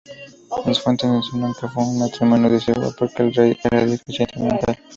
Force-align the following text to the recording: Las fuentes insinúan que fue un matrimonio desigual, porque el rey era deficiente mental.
Las 0.65 0.79
fuentes 0.81 1.07
insinúan 1.07 1.53
que 1.53 1.67
fue 1.67 1.83
un 1.83 1.99
matrimonio 1.99 2.49
desigual, 2.49 2.91
porque 2.97 3.21
el 3.21 3.35
rey 3.35 3.55
era 3.69 3.85
deficiente 3.85 4.39
mental. 4.39 4.75